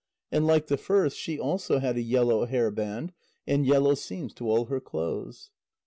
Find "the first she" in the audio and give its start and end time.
0.65-1.39